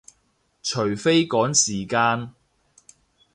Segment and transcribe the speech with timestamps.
[0.63, 2.33] 除非趕時間